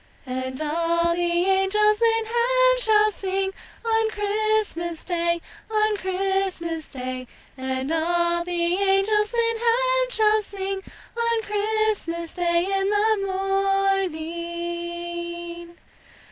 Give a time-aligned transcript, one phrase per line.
[0.25, 3.51] And all the angels in heaven shall sing
[3.85, 10.81] On Christmas day, on Christmas day; And all the angels in heaven shall sing
[11.15, 15.77] On Christmas day in the morning.